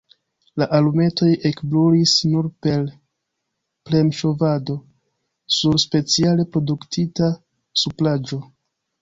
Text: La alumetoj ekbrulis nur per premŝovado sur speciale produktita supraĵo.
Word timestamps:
La 0.59 0.67
alumetoj 0.75 1.27
ekbrulis 1.49 2.13
nur 2.29 2.47
per 2.67 2.87
premŝovado 3.91 4.79
sur 5.59 5.79
speciale 5.85 6.49
produktita 6.57 7.31
supraĵo. 7.85 8.43